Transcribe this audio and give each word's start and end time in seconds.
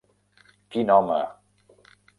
Quin 0.75 0.91
home! 0.95 1.21